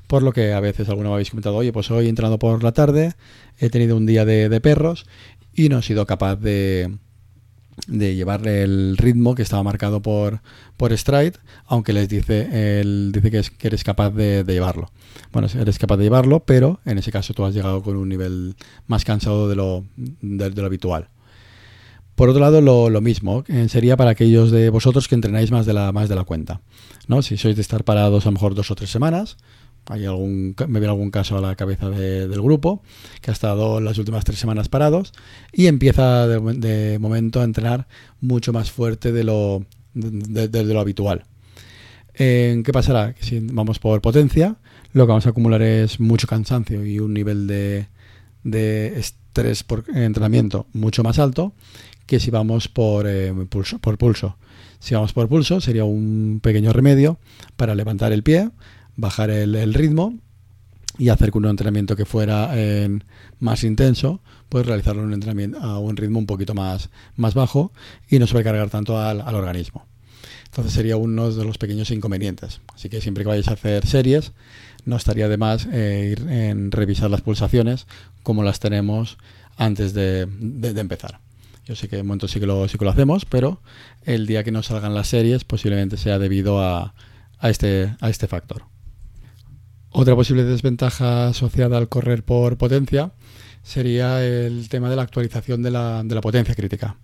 por 0.08 0.24
lo 0.24 0.32
que 0.32 0.54
a 0.54 0.60
veces 0.60 0.88
alguno 0.90 1.10
me 1.10 1.16
habéis 1.16 1.32
comentado, 1.32 1.56
oye, 1.56 1.74
pues 1.74 1.92
hoy 1.92 2.08
entrenado 2.08 2.40
por 2.40 2.64
la 2.64 2.72
tarde, 2.72 3.14
he 3.60 3.70
tenido 3.70 3.98
un 3.98 4.06
día 4.06 4.26
de, 4.26 4.62
perros 4.62 5.06
y 5.54 5.70
no 5.70 5.80
he 5.80 5.84
sido 5.84 6.06
capaz 6.06 6.36
de, 6.36 6.96
de 7.88 8.16
llevarle 8.16 8.64
el 8.64 8.98
ritmo 8.98 9.36
que 9.36 9.42
estaba 9.42 9.64
marcado 9.64 10.02
por, 10.02 10.42
por 10.78 10.96
Stride, 10.96 11.34
aunque 11.66 11.94
les 11.94 12.08
dice, 12.08 12.80
él 12.80 13.12
dice 13.14 13.32
que, 13.32 13.40
es, 13.40 13.50
que 13.50 13.68
eres 13.68 13.84
capaz 13.84 14.12
de, 14.12 14.44
llevarlo. 14.48 14.92
Bueno, 15.32 15.48
eres 15.60 15.80
capaz 15.80 15.98
de 15.98 16.04
llevarlo, 16.04 16.42
pero 16.42 16.80
en 16.86 16.98
ese 16.98 17.12
caso 17.12 17.34
tú 17.34 17.46
has 17.46 17.54
llegado 17.54 17.82
con 17.82 17.98
un 17.98 18.10
nivel 18.10 18.56
más 18.88 19.04
cansado 19.04 19.50
de 19.50 19.56
lo, 19.56 19.86
de 19.96 20.50
lo 20.50 20.66
habitual. 20.66 21.10
Por 22.16 22.30
otro 22.30 22.42
lado, 22.42 22.62
lo, 22.62 23.02
mismo 23.02 23.44
eh, 23.48 23.68
sería 23.68 23.98
para 23.98 24.12
aquellos 24.12 24.50
de 24.50 24.70
vosotros 24.70 25.08
que 25.10 25.16
entrenáis 25.16 25.52
más 25.52 25.66
de 25.66 25.74
la, 25.74 25.92
más 25.92 26.08
de 26.08 26.16
la 26.16 26.24
cuenta. 26.24 26.62
¿no? 27.08 27.22
Si 27.22 27.36
sois 27.36 27.56
de 27.56 27.62
estar 27.62 27.84
parados 27.84 28.26
a 28.26 28.30
lo 28.30 28.34
mejor 28.34 28.56
dos 28.56 28.72
o 28.72 28.76
tres 28.76 28.90
semanas, 28.90 29.36
hay 29.88 30.06
algún, 30.06 30.56
me 30.68 30.80
viene 30.80 30.88
algún 30.88 31.12
caso 31.12 31.38
a 31.38 31.42
la 31.42 31.56
cabeza 31.56 31.90
del 31.90 32.42
grupo 32.42 32.82
que 33.22 33.32
ha 33.32 33.34
estado 33.34 33.82
las 33.82 33.98
últimas 33.98 34.24
tres 34.24 34.40
semanas 34.40 34.70
parados 34.70 35.12
y 35.52 35.68
empieza 35.68 36.26
de, 36.28 36.98
momento 37.00 37.42
a 37.42 37.44
entrenar 37.44 37.88
mucho 38.22 38.52
más 38.52 38.72
fuerte 38.72 39.12
de 39.12 39.24
lo, 39.24 39.66
habitual. 40.80 41.26
¿Qué 42.14 42.70
pasará? 42.74 43.14
Si 43.20 43.40
vamos 43.42 43.78
por 43.78 44.02
potencia, 44.02 44.56
lo 44.94 45.06
que 45.06 45.10
vamos 45.10 45.28
a 45.28 45.30
acumular 45.30 45.62
es 45.62 46.00
mucho 46.00 46.26
cansancio 46.28 46.84
y 46.86 47.00
un 47.00 47.14
nivel 47.14 47.46
de, 47.46 47.88
de 48.44 49.04
estrés 49.36 49.64
por 49.64 49.84
entrenamiento 49.94 50.66
mucho 50.72 51.04
más 51.04 51.20
alto 51.20 51.54
que 52.06 52.22
si 52.22 52.32
vamos 52.32 52.70
por, 52.70 53.06
eh, 53.06 53.34
pulso, 53.50 53.80
por 53.80 53.98
pulso. 53.98 54.38
Si 54.80 54.96
vamos 54.96 55.12
por 55.12 55.28
pulso 55.28 55.60
sería 55.60 55.84
un 55.84 56.40
pequeño 56.42 56.72
remedio 56.72 57.20
para 57.58 57.76
levantar 57.76 58.14
el 58.14 58.24
pie, 58.24 58.52
bajar 58.96 59.30
el, 59.30 59.74
ritmo 59.74 60.18
y 60.98 61.10
hacer 61.10 61.32
que 61.32 61.38
un 61.38 61.48
entrenamiento 61.48 61.98
que 61.98 62.06
fuera 62.06 62.56
más 63.40 63.66
intenso, 63.66 64.22
pues 64.48 64.66
realizarlo 64.66 65.04
un 65.04 65.14
entrenamiento 65.14 65.60
a 65.60 65.80
un 65.80 65.98
ritmo 65.98 66.20
un 66.20 66.28
poquito 66.28 66.54
más, 66.54 66.90
más 67.18 67.34
bajo 67.34 67.74
y 68.10 68.20
no 68.20 68.28
sobrecargar 68.28 68.70
tanto 68.70 68.98
al, 68.98 69.20
organismo. 69.36 69.86
Entonces 70.46 70.72
sería 70.72 70.96
uno 70.96 71.32
de 71.32 71.44
los 71.44 71.58
pequeños 71.58 71.92
inconvenientes. 71.92 72.62
Así 72.74 72.88
que 72.88 73.02
siempre 73.02 73.24
que 73.24 73.30
vayáis 73.30 73.50
a 73.50 73.54
hacer 73.54 73.86
series, 73.86 74.32
no 74.86 74.96
estaría 74.96 75.28
de 75.28 75.38
más 75.38 75.68
eh, 75.72 76.10
ir 76.12 76.30
en 76.30 76.72
revisar 76.72 77.10
las 77.10 77.22
pulsaciones 77.22 77.88
como 78.24 78.44
las 78.44 78.60
tenemos 78.60 79.18
antes 79.58 79.94
de, 79.94 80.22
empezar. 80.76 81.20
Yo 81.66 81.76
sé 81.76 81.88
que 81.88 81.96
de 81.96 82.04
momento 82.04 82.28
sí 82.28 82.40
que, 82.40 82.46
lo, 82.46 82.64
hacemos, 82.90 83.26
pero 83.26 83.62
el 84.04 84.28
día 84.28 84.44
que 84.44 84.52
no 84.52 84.64
salgan 84.64 84.94
las 84.94 85.08
series 85.08 85.44
posiblemente 85.44 85.98
sea 85.98 86.20
debido 86.20 86.62
este, 87.42 87.96
a 88.00 88.10
este 88.10 88.28
factor. 88.28 88.64
Otra 89.90 90.16
posible 90.16 90.44
desventaja 90.44 91.30
asociada 91.30 91.78
al 91.78 91.90
correr 91.90 92.24
por 92.24 92.58
potencia 92.58 93.14
sería 93.64 94.24
el 94.24 94.70
tema 94.70 94.90
de 94.90 94.96
la 94.96 95.02
actualización 95.02 95.64
de 95.64 95.72
la 95.72 96.22
potencia 96.22 96.54
crítica. 96.54 96.98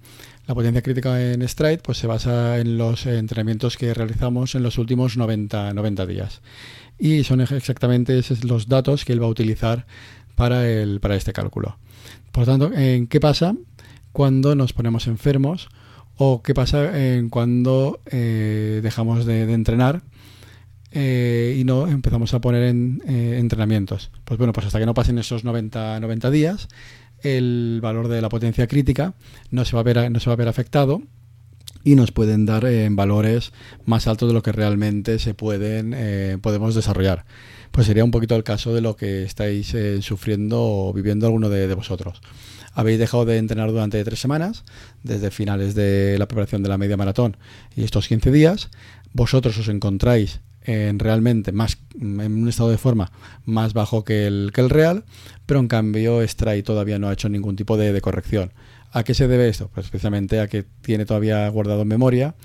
La 0.48 0.56
potencia 0.56 0.82
crítica 0.82 1.22
en 1.22 1.48
Stride 1.48 1.80
pues, 1.80 1.98
se 1.98 2.08
basa 2.08 2.60
en 2.60 2.78
los 2.78 3.06
entrenamientos 3.06 3.78
que 3.78 3.94
realizamos 3.94 4.56
en 4.56 4.64
los 4.64 4.78
últimos 4.78 5.18
90, 5.18 5.74
90 5.74 6.06
días. 6.06 6.42
Y 6.98 7.24
son 7.24 7.42
exactamente 7.42 8.20
los 8.44 8.68
datos 8.68 9.06
que 9.06 9.14
él 9.14 9.22
va 9.22 9.28
a 9.28 9.30
utilizar 9.30 9.86
para, 10.36 10.68
el, 10.70 11.00
para 11.00 11.16
este 11.16 11.34
cálculo. 11.34 11.78
Por 12.32 12.46
tanto, 12.46 12.72
¿en 12.74 13.08
qué 13.08 13.20
pasa 13.20 13.56
cuando 14.12 14.56
nos 14.56 14.74
ponemos 14.74 15.08
enfermos? 15.08 15.70
¿O 16.18 16.42
qué 16.44 16.54
pasa 16.54 17.16
en 17.16 17.30
cuando 17.30 18.00
eh, 18.06 18.80
dejamos 18.84 19.26
de, 19.26 19.52
entrenar 19.54 20.04
eh, 20.92 21.58
y 21.60 21.64
no 21.64 21.88
empezamos 21.88 22.34
a 22.34 22.42
poner 22.42 22.64
en 22.64 23.02
eh, 23.08 23.38
entrenamientos? 23.40 24.12
Pues 24.24 24.38
bueno, 24.38 24.54
pues 24.54 24.68
hasta 24.68 24.80
que 24.80 24.86
no 24.86 24.94
pasen 24.94 25.18
esos 25.18 25.44
90, 25.44 26.00
90 26.00 26.30
días, 26.30 26.68
el 27.24 27.80
valor 27.82 28.08
de 28.08 28.22
la 28.22 28.30
potencia 28.30 28.68
crítica 28.68 29.14
no 29.50 29.66
se 29.66 29.76
va 29.76 29.82
a 29.82 29.84
ver, 29.84 30.12
no 30.12 30.20
se 30.20 30.30
va 30.30 30.34
a 30.34 30.38
ver 30.38 30.48
afectado 30.48 31.02
y 31.84 31.96
nos 31.96 32.12
pueden 32.12 32.46
dar 32.46 32.66
en 32.66 32.96
valores 32.96 33.52
más 33.86 34.08
altos 34.08 34.30
de 34.30 34.34
lo 34.34 34.44
que 34.44 34.52
realmente 34.52 35.20
se 35.20 35.34
pueden 35.34 35.94
eh, 35.96 36.38
podemos 36.42 36.76
desarrollar. 36.76 37.26
Pues 37.72 37.88
sería 37.88 38.04
un 38.04 38.12
poquito 38.12 38.36
el 38.36 38.44
caso 38.44 38.74
de 38.74 38.82
lo 38.82 38.96
que 38.96 39.24
estáis 39.24 39.74
eh, 39.74 40.02
sufriendo 40.02 40.62
o 40.62 40.94
viviendo 40.94 41.26
alguno 41.26 41.50
de, 41.50 41.74
vosotros. 41.74 42.22
Habéis 42.74 43.00
dejado 43.00 43.26
de 43.26 43.38
entrenar 43.38 43.72
durante 43.72 44.04
tres 44.04 44.20
semanas, 44.20 44.64
desde 45.04 45.32
finales 45.32 45.74
de 45.74 46.18
la 46.20 46.28
preparación 46.28 46.64
de 46.64 46.70
la 46.70 46.78
media 46.78 46.98
maratón 46.98 47.38
y 47.76 47.84
estos 47.84 48.08
15 48.08 48.32
días. 48.32 48.70
Vosotros 49.14 49.58
os 49.58 49.68
encontráis 49.68 50.42
en 50.64 51.00
realmente 51.00 51.52
más 51.52 51.78
en 52.00 52.20
un 52.20 52.48
estado 52.48 52.70
de 52.70 52.78
forma 52.78 53.12
más 53.46 53.74
bajo 53.74 54.04
que 54.04 54.28
el, 54.28 54.52
que 54.54 54.62
el 54.62 54.70
real, 54.70 55.06
pero 55.46 55.60
en 55.60 55.68
cambio 55.68 56.26
Stray 56.26 56.64
todavía 56.64 57.00
no 57.00 57.10
ha 57.10 57.14
hecho 57.14 57.30
ningún 57.30 57.56
tipo 57.56 57.78
de, 57.78 58.00
corrección. 58.02 58.54
¿A 58.92 59.04
qué 59.04 59.14
se 59.14 59.28
debe 59.28 59.48
esto? 59.48 59.70
Pues 59.74 59.86
especialmente 59.86 60.40
a 60.40 60.48
que 60.48 60.64
tiene 60.82 61.06
todavía 61.06 61.48
guardado 61.50 61.82
en 61.82 61.88
memoria 61.88 62.36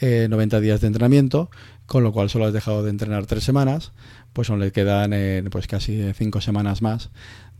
90 0.00 0.56
eh, 0.56 0.60
días 0.60 0.80
de 0.80 0.86
entrenamiento, 0.86 1.50
con 1.86 2.04
lo 2.04 2.12
cual 2.12 2.30
solo 2.30 2.46
has 2.46 2.52
dejado 2.52 2.84
de 2.84 2.90
entrenar 2.90 3.26
tres 3.26 3.42
semanas, 3.42 3.92
pues 4.32 4.48
aún 4.50 4.60
le 4.60 4.70
quedan 4.70 5.12
eh, 5.12 5.42
pues 5.50 5.66
casi 5.66 6.12
cinco 6.14 6.40
semanas 6.40 6.82
más 6.82 7.10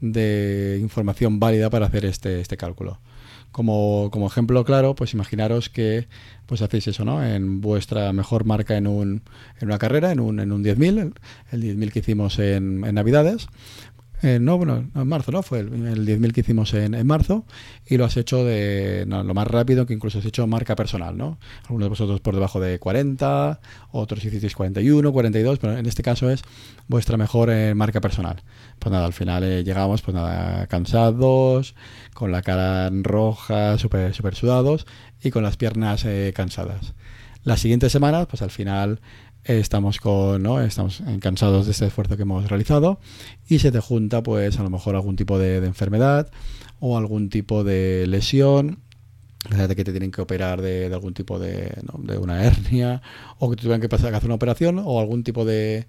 de 0.01 0.79
información 0.81 1.41
válida 1.41 1.71
para 1.71 1.87
hacer 1.87 2.05
este, 2.05 2.41
este 2.41 2.57
cálculo. 2.57 3.01
Como, 3.51 4.11
como, 4.13 4.27
ejemplo 4.27 4.65
claro, 4.65 4.95
pues 4.95 5.15
imaginaros 5.15 5.69
que 5.69 6.07
pues 6.47 6.63
hacéis 6.63 6.87
eso, 6.89 7.05
¿no? 7.05 7.25
En 7.25 7.61
vuestra 7.61 8.13
mejor 8.13 8.45
marca 8.45 8.77
en, 8.77 8.87
un, 8.87 9.23
en 9.61 9.69
una 9.69 9.79
carrera, 9.79 10.13
en 10.13 10.21
un, 10.21 10.39
en 10.39 10.53
un 10.53 10.63
10.000, 10.63 11.15
el, 11.53 11.63
10.000 11.63 11.93
que 11.93 11.99
hicimos 11.99 12.39
en, 12.39 12.85
en 12.85 12.95
Navidades, 12.95 13.49
eh, 14.23 14.39
no, 14.41 14.57
bueno, 14.57 14.91
en 14.95 15.09
marzo, 15.09 15.31
¿no? 15.31 15.43
Fue 15.43 15.61
el, 15.61 15.71
10.000 15.71 16.33
que 16.33 16.41
hicimos 16.41 16.75
en, 16.75 17.07
marzo 17.07 17.45
y 17.87 17.97
lo 17.97 18.05
has 18.05 18.17
hecho 18.17 18.45
de 18.45 19.05
lo 19.07 19.35
más 19.35 19.47
rápido 19.47 19.87
que 19.87 19.95
incluso 19.95 20.19
has 20.19 20.25
hecho 20.25 20.47
marca 20.47 20.75
personal, 20.75 21.17
¿no? 21.17 21.39
Algunos 21.65 21.87
de 21.87 21.89
vosotros 21.91 22.21
por 22.21 22.35
debajo 22.35 22.61
de 22.61 22.79
40, 22.79 23.61
otros 23.93 24.25
hicisteis 24.25 24.57
41, 24.57 25.13
42, 25.13 25.59
pero 25.59 25.79
en 25.79 25.87
este 25.87 26.03
caso 26.03 26.31
es 26.31 26.43
vuestra 26.89 27.17
mejor 27.17 27.51
eh, 27.51 27.75
marca 27.75 28.01
personal. 28.01 28.43
Pues 28.79 28.93
nada, 28.93 29.07
al 29.07 29.13
final 29.13 29.45
eh, 29.45 29.63
llegamos, 29.63 30.03
pues 30.03 30.15
nada, 30.15 30.67
cansados, 30.67 31.75
con 32.13 32.33
la 32.33 32.43
cara 32.43 32.91
roja, 32.91 33.79
súper 33.79 34.15
super 34.15 34.35
sudados 34.35 34.87
y 35.23 35.31
con 35.31 35.43
las 35.45 35.57
piernas 35.57 36.05
cansadas. 36.35 36.95
Las 37.45 37.61
siguientes 37.61 37.93
semanas, 37.93 38.27
pues 38.27 38.43
al 38.43 38.51
final 38.51 39.01
estamos 39.49 39.99
con 39.99 40.43
¿no? 40.43 40.61
estamos 40.61 41.03
cansados 41.21 41.65
de 41.65 41.73
este 41.73 41.87
esfuerzo 41.87 42.17
que 42.17 42.23
hemos 42.23 42.49
realizado 42.49 43.01
y 43.49 43.59
se 43.61 43.73
te 43.73 43.81
junta 43.81 44.23
pues 44.23 44.59
a 44.59 44.63
lo 44.63 44.69
mejor 44.69 44.95
algún 44.95 45.17
tipo 45.17 45.39
de, 45.39 45.57
enfermedad 45.65 46.31
o 46.81 46.99
algún 46.99 47.31
tipo 47.31 47.65
de 47.65 48.07
lesión 48.07 48.81
que 49.49 49.85
te 49.85 49.93
tienen 49.93 50.11
que 50.11 50.21
operar 50.21 50.61
de, 50.61 50.91
algún 50.93 51.15
tipo 51.15 51.39
de, 51.39 51.73
de, 51.99 52.19
una 52.19 52.45
hernia 52.45 53.01
o 53.39 53.49
que 53.49 53.57
te 53.57 53.63
tuvieran 53.63 53.81
que 53.81 53.89
pasar 53.89 54.13
a 54.13 54.19
hacer 54.19 54.29
una 54.29 54.35
operación 54.35 54.83
o 54.85 55.01
algún 55.01 55.25
tipo 55.25 55.47
de, 55.47 55.87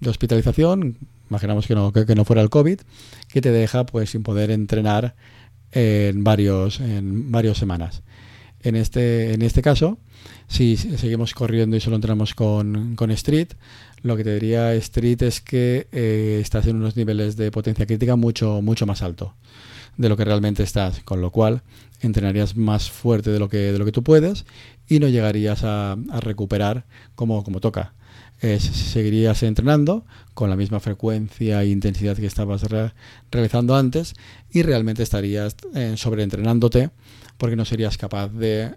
de 0.00 0.10
hospitalización 0.10 0.98
imaginamos 1.30 1.68
que 1.68 1.76
no, 1.76 1.92
que, 1.92 2.14
no 2.14 2.24
fuera 2.24 2.42
el 2.42 2.50
COVID 2.50 2.80
que 3.28 3.40
te 3.40 3.52
deja 3.52 3.86
pues 3.86 4.10
sin 4.10 4.24
poder 4.24 4.50
entrenar 4.50 5.14
en 5.70 6.24
varios 6.24 6.80
en 6.80 7.30
varias 7.30 7.56
semanas 7.56 8.02
en 8.62 8.76
este 8.76 9.34
en 9.34 9.42
este 9.42 9.62
caso 9.62 9.98
si 10.48 10.76
seguimos 10.76 11.34
corriendo 11.34 11.76
y 11.76 11.80
solo 11.80 11.96
entramos 11.96 12.34
con, 12.34 12.94
con 12.96 13.10
Street, 13.10 13.48
lo 14.02 14.16
que 14.16 14.24
te 14.24 14.34
diría 14.34 14.74
Street 14.74 15.22
es 15.22 15.40
que 15.40 15.88
eh, 15.92 16.38
estás 16.40 16.66
en 16.66 16.76
unos 16.76 16.96
niveles 16.96 17.36
de 17.36 17.50
potencia 17.50 17.86
crítica 17.86 18.16
mucho, 18.16 18.62
mucho 18.62 18.86
más 18.86 19.02
alto 19.02 19.34
de 19.96 20.08
lo 20.08 20.16
que 20.16 20.24
realmente 20.24 20.62
estás, 20.62 21.00
con 21.00 21.20
lo 21.20 21.30
cual 21.30 21.62
entrenarías 22.00 22.56
más 22.56 22.90
fuerte 22.90 23.30
de 23.30 23.38
lo 23.38 23.48
que, 23.48 23.72
de 23.72 23.78
lo 23.78 23.84
que 23.84 23.92
tú 23.92 24.02
puedes 24.02 24.44
y 24.88 24.98
no 24.98 25.08
llegarías 25.08 25.64
a, 25.64 25.96
recuperar 26.20 26.84
como, 27.14 27.42
como 27.42 27.60
toca. 27.60 27.94
Seguirías 28.40 29.42
entrenando 29.42 30.04
con 30.34 30.50
la 30.50 30.56
misma 30.56 30.80
frecuencia 30.80 31.62
e 31.62 31.68
intensidad 31.68 32.16
que 32.16 32.26
estabas 32.26 32.64
realizando 33.30 33.76
antes 33.76 34.14
y 34.50 34.62
realmente 34.62 35.02
estarías 35.02 35.56
eh, 35.74 35.94
sobreentrenándote 35.96 36.90
porque 37.38 37.56
no 37.56 37.64
serías 37.64 37.96
capaz 37.98 38.28
de 38.28 38.74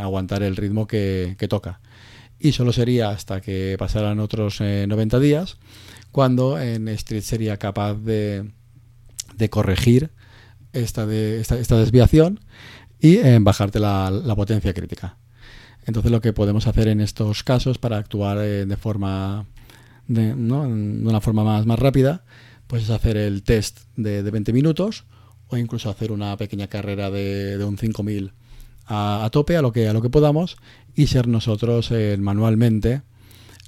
aguantar 0.00 0.42
el 0.42 0.56
ritmo 0.56 0.86
que, 0.86 1.36
toca. 1.48 1.80
Y 2.38 2.52
solo 2.52 2.72
sería 2.72 3.10
hasta 3.10 3.40
que 3.40 3.76
pasaran 3.78 4.20
otros 4.20 4.60
90 4.60 5.16
eh, 5.16 5.20
días 5.20 5.58
cuando 6.10 6.58
en 6.58 6.88
Street 6.88 7.22
sería 7.22 7.56
capaz 7.56 7.94
de, 7.94 8.50
corregir 9.50 10.10
esta, 10.72 11.06
desviación 11.06 12.40
y 12.98 13.16
eh, 13.18 13.38
bajarte 13.40 13.78
la, 13.78 14.34
potencia 14.36 14.72
crítica. 14.72 15.18
Entonces 15.86 16.10
lo 16.10 16.20
que 16.20 16.32
podemos 16.32 16.66
hacer 16.66 16.88
en 16.88 17.00
estos 17.00 17.42
casos 17.42 17.78
para 17.78 17.98
actuar 17.98 18.38
eh, 18.38 18.66
de 18.66 18.76
forma 18.76 19.46
de, 20.06 20.34
una 20.34 21.20
forma 21.20 21.44
más, 21.44 21.66
más 21.66 21.78
rápida, 21.78 22.24
pues 22.66 22.84
es 22.84 22.90
hacer 22.90 23.16
el 23.16 23.42
test 23.42 23.80
de, 23.96 24.22
de 24.22 24.30
20 24.30 24.52
minutos 24.52 25.04
o 25.48 25.56
incluso 25.56 25.90
hacer 25.90 26.12
una 26.12 26.36
pequeña 26.36 26.68
carrera 26.68 27.10
de, 27.10 27.62
un 27.64 27.76
5000 27.76 28.32
a, 28.86 29.24
a, 29.24 29.30
tope, 29.30 29.56
a 29.56 29.62
lo, 29.62 29.72
que, 29.72 29.88
a 29.88 29.92
lo 29.92 30.02
que 30.02 30.10
podamos, 30.10 30.56
y 30.94 31.08
ser 31.08 31.28
nosotros 31.28 31.90
eh, 31.90 32.16
manualmente 32.18 33.02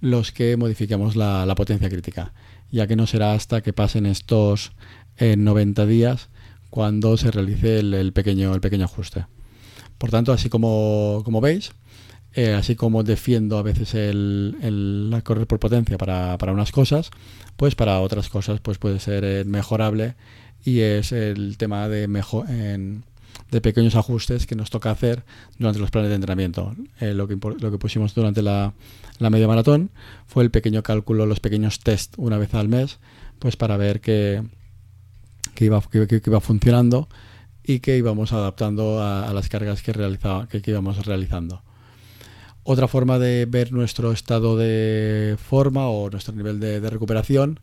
los 0.01 0.33
que 0.33 0.57
modifiquemos 0.57 1.17
la, 1.17 1.53
potencia 1.57 1.89
crítica, 1.89 2.33
ya 2.71 2.87
que 2.87 2.97
no 2.97 3.07
será 3.07 3.35
hasta 3.35 3.63
que 3.63 3.73
pasen 3.73 4.07
estos 4.07 4.73
90 5.19 5.83
eh, 5.83 5.87
días 5.87 6.29
cuando 6.71 7.17
se 7.17 7.31
realice 7.31 7.79
el, 7.79 8.13
pequeño, 8.13 8.55
el 8.55 8.61
pequeño 8.61 8.87
ajuste. 8.87 9.27
Por 9.99 10.11
tanto, 10.11 10.33
así 10.33 10.49
como, 10.49 11.23
como 11.25 11.41
veis, 11.41 11.73
eh, 12.35 12.53
así 12.53 12.77
como 12.77 13.03
defiendo 13.03 13.59
a 13.59 13.63
veces 13.63 13.95
el, 13.95 15.21
correr 15.25 15.47
por 15.47 15.59
potencia 15.59 15.99
para, 15.99 16.53
unas 16.53 16.73
cosas, 16.73 17.11
pues 17.57 17.75
para 17.75 18.01
otras 18.01 18.29
cosas 18.31 18.61
pues 18.61 18.79
puede 18.79 19.01
ser 19.01 19.45
mejorable 19.45 20.15
y 20.65 20.81
es 20.81 21.13
el 21.13 21.59
tema 21.59 21.89
de, 21.89 22.09
pequeños 23.63 23.97
ajustes 23.97 24.47
que 24.47 24.55
nos 24.55 24.71
toca 24.71 24.91
hacer 24.91 25.25
durante 25.59 25.79
los 25.79 25.91
planes 25.91 26.09
de 26.09 26.15
entrenamiento. 26.15 26.75
Eh, 27.01 27.13
lo, 27.13 27.29
que, 27.29 27.37
pusimos 27.37 28.15
durante 28.15 28.41
la, 28.41 28.73
media 29.19 29.47
maratón 29.47 29.91
fue 30.27 30.43
el 30.43 30.51
pequeño 30.51 30.83
cálculo, 30.83 31.27
los 31.27 31.41
pequeños 31.41 31.81
test 31.81 32.15
una 32.17 32.39
vez 32.39 32.55
al 32.55 32.69
mes, 32.69 32.99
pues 33.41 33.57
para 33.57 33.77
ver 33.77 34.01
que, 34.01 34.43
iba, 35.59 35.81
funcionando 36.41 37.09
y 37.63 37.81
que 37.81 37.99
íbamos 37.99 38.33
adaptando 38.33 39.03
a, 39.03 39.31
las 39.35 39.51
cargas 39.51 39.83
que, 39.83 40.63
íbamos 40.67 41.05
realizando. 41.05 41.63
Otra 42.65 42.87
forma 42.87 43.19
de 43.19 43.47
ver 43.47 43.73
nuestro 43.73 44.13
estado 44.13 44.57
de 44.57 45.37
forma 45.37 45.89
o 45.89 46.11
nuestro 46.11 46.35
nivel 46.35 46.61
de, 46.61 46.79
recuperación 46.89 47.61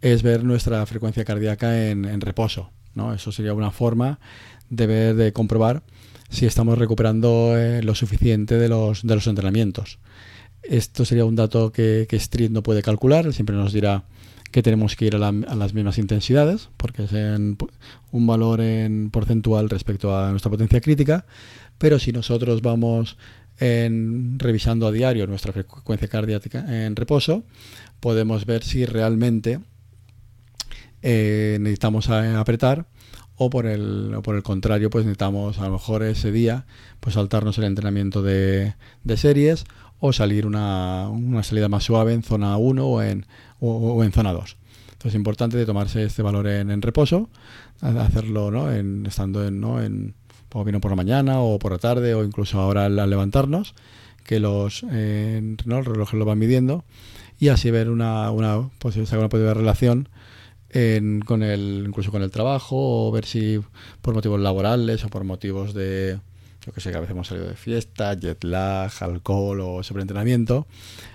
es 0.00 0.22
ver 0.22 0.44
nuestra 0.44 0.84
frecuencia 0.86 1.24
cardíaca 1.24 1.88
en, 1.88 2.20
reposo. 2.20 2.70
¿no? 2.94 3.12
Eso 3.12 3.32
sería 3.32 3.54
una 3.54 3.70
forma 3.70 4.20
de 4.68 4.86
ver, 4.86 5.14
de 5.16 5.32
comprobar 5.32 5.82
si 6.30 6.46
estamos 6.46 6.78
recuperando 6.78 7.58
eh, 7.58 7.82
lo 7.82 7.94
suficiente 7.94 8.54
de 8.56 8.68
los, 8.68 9.04
de 9.04 9.14
los 9.16 9.26
entrenamientos. 9.26 9.98
Esto 10.62 11.04
sería 11.04 11.24
un 11.24 11.36
dato 11.36 11.72
que, 11.72 12.06
Street 12.10 12.50
no 12.50 12.62
puede 12.62 12.82
calcular, 12.82 13.32
siempre 13.32 13.56
nos 13.56 13.72
dirá 13.72 14.04
que 14.52 14.62
tenemos 14.62 14.96
que 14.96 15.06
ir 15.06 15.16
a, 15.16 15.32
las 15.32 15.74
mismas 15.74 15.98
intensidades, 15.98 16.68
porque 16.76 17.04
es 17.04 17.12
un 17.12 18.26
valor 18.26 18.60
en 18.60 19.10
porcentual 19.10 19.70
respecto 19.70 20.16
a 20.16 20.30
nuestra 20.30 20.50
potencia 20.50 20.80
crítica, 20.80 21.24
pero 21.78 21.98
si 21.98 22.12
nosotros 22.12 22.60
vamos 22.60 23.16
en, 23.60 24.38
revisando 24.38 24.86
a 24.86 24.92
diario 24.92 25.26
nuestra 25.26 25.52
frecuencia 25.52 26.08
cardíaca 26.08 26.86
en 26.86 26.96
reposo, 26.96 27.44
podemos 28.00 28.46
ver 28.46 28.64
si 28.64 28.86
realmente 28.86 29.60
eh, 31.02 31.58
necesitamos 31.60 32.08
apretar 32.08 32.86
o 33.36 33.48
por 33.48 33.66
el, 33.66 34.16
por 34.22 34.36
el 34.36 34.42
contrario, 34.42 34.90
pues 34.90 35.04
necesitamos 35.04 35.58
a 35.58 35.64
lo 35.66 35.72
mejor 35.72 36.02
ese 36.02 36.32
día 36.32 36.66
pues 37.00 37.14
saltarnos 37.14 37.56
el 37.58 37.64
entrenamiento 37.64 38.22
de, 38.22 38.74
de 39.04 39.16
series 39.16 39.64
o 39.98 40.12
salir 40.12 40.46
una, 40.46 41.08
una, 41.08 41.42
salida 41.42 41.68
más 41.68 41.84
suave 41.84 42.14
en 42.14 42.22
zona 42.22 42.56
1 42.56 42.86
o 42.86 43.02
en, 43.02 43.26
o, 43.60 44.02
en 44.02 44.12
zona 44.12 44.32
2. 44.32 44.56
Entonces 44.92 45.10
es 45.10 45.14
importante 45.14 45.56
de 45.56 45.66
tomarse 45.66 46.02
este 46.04 46.22
valor 46.22 46.48
en, 46.48 46.70
en 46.70 46.82
reposo, 46.82 47.30
hacerlo 47.80 48.50
¿no? 48.50 48.70
en, 48.72 49.06
estando 49.06 49.46
en, 49.46 49.60
¿no? 49.60 49.82
en 49.82 50.14
o 50.52 50.64
vino 50.64 50.80
por 50.80 50.90
la 50.90 50.96
mañana 50.96 51.40
o 51.40 51.58
por 51.58 51.72
la 51.72 51.78
tarde 51.78 52.14
o 52.14 52.24
incluso 52.24 52.60
ahora 52.60 52.86
al, 52.86 52.96
levantarnos, 53.10 53.74
que 54.24 54.40
los, 54.40 54.84
eh, 54.90 55.56
¿no? 55.64 55.82
relojes 55.82 56.18
lo 56.18 56.24
van 56.24 56.38
midiendo 56.38 56.84
y 57.38 57.48
así 57.48 57.70
ver 57.70 57.88
una, 57.88 58.30
una, 58.30 58.68
pues, 58.78 58.96
una 58.96 59.28
posible 59.28 59.54
relación 59.54 60.08
con 61.24 61.42
el, 61.42 61.84
incluso 61.88 62.12
con 62.12 62.22
el 62.22 62.30
trabajo, 62.30 63.08
o 63.08 63.10
ver 63.10 63.24
si 63.24 63.60
por 64.02 64.14
motivos 64.14 64.40
laborales 64.40 65.04
o 65.04 65.08
por 65.08 65.24
motivos 65.24 65.74
de, 65.74 66.20
yo 66.64 66.72
que 66.72 66.80
sé, 66.80 66.90
que 66.90 66.96
a 66.96 67.00
veces 67.00 67.12
hemos 67.12 67.28
salido 67.28 67.48
de 67.48 67.56
fiesta, 67.56 68.14
jet 68.14 68.44
lag, 68.44 68.92
alcohol 69.00 69.60
o 69.60 69.82
sobreentrenamiento, 69.82 70.66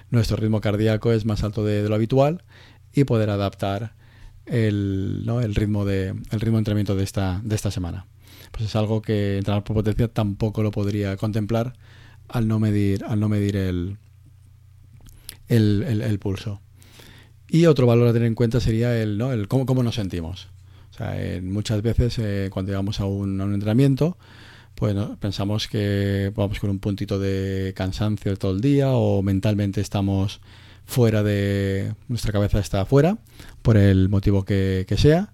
nuestro 0.09 0.37
ritmo 0.37 0.61
cardíaco 0.61 1.11
es 1.13 1.25
más 1.25 1.43
alto 1.43 1.63
de, 1.63 1.87
lo 1.87 1.95
habitual 1.95 2.43
y 2.93 3.05
poder 3.05 3.29
adaptar 3.29 3.93
el, 4.45 5.23
¿no? 5.25 5.41
el 5.41 5.55
ritmo 5.55 5.85
de 5.85 6.09
el 6.09 6.39
ritmo 6.39 6.57
de 6.57 6.59
entrenamiento 6.59 6.95
de 6.95 7.03
esta, 7.03 7.41
de 7.43 7.55
esta 7.55 7.71
semana. 7.71 8.05
Pues 8.55 8.69
es 8.69 8.75
algo 8.77 9.01
que 9.01 9.39
entrenar 9.39 9.65
por 9.65 9.75
potencia 9.75 10.07
tampoco 10.07 10.63
lo 10.63 10.71
podría 10.71 11.17
contemplar 11.17 11.73
al 12.29 12.47
no 12.47 12.57
medir, 12.57 13.03
al 13.03 13.19
no 13.19 13.27
medir 13.27 13.57
el, 13.57 13.97
el, 15.49 15.83
el 16.01 16.19
pulso. 16.19 16.61
Y 17.49 17.65
otro 17.65 17.85
valor 17.85 18.07
a 18.07 18.13
tener 18.13 18.29
en 18.29 18.35
cuenta 18.35 18.61
sería 18.61 18.97
el, 18.97 19.17
¿no? 19.17 19.33
el 19.33 19.49
cómo, 19.49 19.65
cómo 19.65 19.83
nos 19.83 19.95
sentimos. 19.95 20.47
Muchas 21.41 21.81
veces 21.81 22.17
eh, 22.19 22.49
cuando 22.49 22.71
llegamos 22.71 23.01
a 23.01 23.05
un, 23.05 23.41
entrenamiento, 23.41 24.17
pues 24.73 24.95
pensamos 25.19 25.67
que 25.67 26.31
vamos 26.33 26.61
con 26.61 26.69
un 26.69 26.79
puntito 26.79 27.19
de 27.19 27.73
cansancio 27.75 28.37
todo 28.37 28.53
el 28.53 28.61
día 28.61 28.91
o 28.91 29.21
mentalmente 29.21 29.81
estamos 29.81 30.39
fuera 30.85 31.23
de 31.23 31.93
nuestra 32.07 32.31
cabeza 32.31 32.59
está 32.59 32.85
fuera 32.85 33.17
por 33.61 33.75
el 33.75 34.07
motivo 34.07 34.45
que 34.45 34.85
sea 34.97 35.33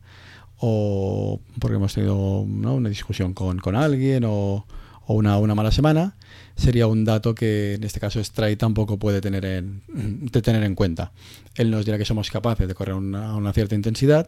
o 0.63 1.41
porque 1.59 1.75
hemos 1.77 1.93
tenido 1.93 2.45
¿no? 2.47 2.75
una 2.75 2.89
discusión 2.89 3.33
con, 3.33 3.57
con 3.57 3.75
alguien 3.75 4.23
o, 4.27 4.65
una, 5.07 5.37
una, 5.39 5.55
mala 5.55 5.71
semana 5.71 6.15
sería 6.55 6.87
un 6.87 7.03
dato 7.03 7.35
que 7.35 7.73
en 7.73 7.83
este 7.83 7.99
caso 7.99 8.23
Stray 8.23 8.55
tampoco 8.55 8.97
puede 8.97 9.19
tener 9.19 9.43
en, 9.43 9.81
de 9.87 10.41
tener 10.41 10.63
en 10.63 10.75
cuenta. 10.75 11.11
Él 11.55 11.71
nos 11.71 11.83
dirá 11.85 11.97
que 11.97 12.05
somos 12.05 12.29
capaces 12.29 12.67
de 12.67 12.75
correr 12.75 12.93
a 12.93 12.97
una, 12.97 13.53
cierta 13.53 13.75
intensidad, 13.75 14.27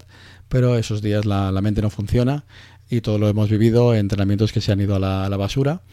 pero 0.49 0.75
esos 0.75 1.01
días 1.01 1.25
la, 1.25 1.51
mente 1.61 1.81
no 1.81 1.89
funciona 1.89 2.45
y 2.89 3.01
todo 3.01 3.19
lo 3.19 3.29
hemos 3.29 3.49
vivido 3.49 3.93
en 3.93 4.01
entrenamientos 4.01 4.51
que 4.51 4.59
se 4.59 4.71
han 4.71 4.81
ido 4.81 4.95
a 4.95 5.29
la, 5.29 5.37
basura 5.37 5.83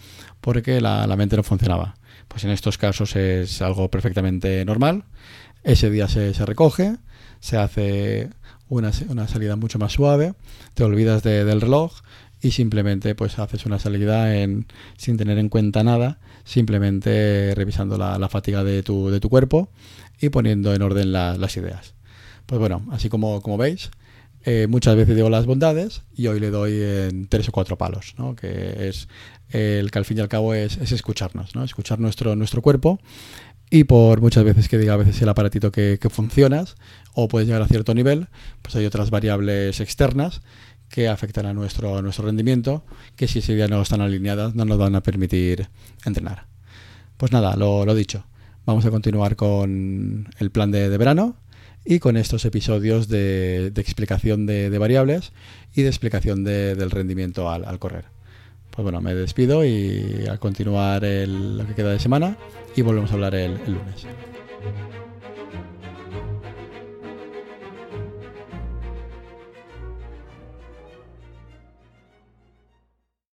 porque 0.41 0.81
la, 0.81 1.15
mente 1.17 1.37
no 1.37 1.43
funcionaba. 1.43 1.97
Pues 2.27 2.45
en 2.45 2.51
estos 2.51 2.79
casos 2.79 3.15
es 3.15 3.61
algo 3.61 3.91
perfectamente 3.91 4.65
normal. 4.65 5.05
Ese 5.63 5.91
día 5.91 6.09
se, 6.09 6.33
se 6.33 6.47
recoge, 6.47 6.97
se 7.41 7.59
hace 7.59 8.31
una, 8.71 8.93
salida 9.29 9.57
mucho 9.57 9.79
más 9.79 9.93
suave, 9.93 10.33
te 10.75 10.85
olvidas 10.85 11.23
del 11.23 11.61
reloj 11.61 11.93
y 12.41 12.53
simplemente 12.53 13.15
pues 13.15 13.39
haces 13.39 13.67
una 13.67 13.79
salida 13.79 14.37
en, 14.37 14.67
sin 14.97 15.19
tener 15.19 15.39
en 15.39 15.51
cuenta 15.51 15.85
nada, 15.85 16.21
simplemente 16.45 17.53
revisando 17.55 17.99
la, 17.99 18.29
fatiga 18.29 18.65
de 18.65 18.83
tu, 18.83 19.11
de 19.11 19.21
tu, 19.21 19.29
cuerpo 19.29 19.69
y 20.21 20.31
poniendo 20.31 20.73
en 20.75 20.83
orden 20.83 21.13
las 21.13 21.57
ideas. 21.57 21.95
Pues 22.47 22.59
bueno, 22.59 22.87
así 22.91 23.09
como, 23.09 23.43
como 23.43 23.59
veis, 23.59 23.91
eh, 24.45 24.67
muchas 24.69 24.97
veces 24.97 25.17
digo 25.17 25.29
las 25.29 25.45
bondades 25.45 26.03
y 26.15 26.29
hoy 26.29 26.41
le 26.41 26.51
doy 26.51 26.81
en 26.81 27.27
tres 27.27 27.49
o 27.49 27.53
cuatro 27.53 27.77
palos, 27.77 28.15
¿no? 28.17 28.35
que 28.35 28.89
es 28.89 29.09
el 29.51 29.91
que 29.91 29.99
al 29.99 30.05
fin 30.05 30.17
y 30.17 30.21
al 30.21 30.29
cabo 30.29 30.55
es, 30.55 30.79
es 30.79 30.93
escucharnos, 30.93 31.55
¿no? 31.55 31.65
escuchar 31.65 31.99
nuestro, 31.99 32.37
nuestro 32.37 32.63
cuerpo 32.63 33.01
y 33.71 33.85
por 33.85 34.21
muchas 34.21 34.45
veces 34.45 34.69
que 34.69 34.79
diga 34.79 34.95
a 34.95 34.97
veces 34.97 35.21
el 35.23 35.29
aparatito 35.29 35.71
que, 35.71 35.99
que 36.01 36.11
funcionas 36.11 36.75
o 37.15 37.29
puedes 37.29 37.47
llegar 37.47 37.63
a 37.63 37.69
cierto 37.69 37.95
nivel, 37.95 38.29
pues 38.63 38.77
hay 38.77 38.85
otras 38.85 39.11
variables 39.11 39.81
externas 39.81 40.43
que 40.91 41.09
afectan 41.09 41.47
a 41.47 41.55
nuestro, 41.55 42.03
nuestro 42.03 42.27
rendimiento, 42.27 42.85
que 43.17 43.29
si 43.29 43.39
ese 43.39 43.55
día 43.55 43.69
no 43.69 43.81
están 43.81 44.01
alineadas 44.01 44.55
no 44.55 44.65
nos 44.65 44.77
van 44.77 44.97
a 44.97 45.03
permitir 45.03 45.69
entrenar. 46.05 46.47
Pues 47.17 47.33
nada, 47.33 47.57
lo, 47.57 47.87
lo 47.87 47.95
dicho, 47.95 48.25
vamos 48.67 48.85
a 48.85 48.91
continuar 48.91 49.37
con 49.37 50.29
el 50.39 50.51
plan 50.51 50.71
de, 50.71 50.89
verano 50.99 51.37
y 51.85 51.99
con 52.01 52.17
estos 52.17 52.45
episodios 52.45 53.09
de, 53.09 53.69
explicación 53.77 54.47
de, 54.47 54.77
variables 54.79 55.33
y 55.75 55.83
de 55.83 55.89
explicación 55.89 56.45
del 56.45 56.91
rendimiento 56.91 57.51
al, 57.51 57.79
correr. 57.79 58.07
Pues 58.81 58.93
bueno, 58.95 59.03
me 59.03 59.15
despido 59.15 59.63
y 59.63 60.27
a 60.27 60.39
continuar 60.39 61.05
el, 61.05 61.59
lo 61.59 61.67
que 61.67 61.75
queda 61.75 61.91
de 61.93 61.99
semana 61.99 62.39
y 62.75 62.81
volvemos 62.81 63.11
a 63.11 63.13
hablar 63.13 63.35
el 63.35 63.53
lunes. 63.67 64.07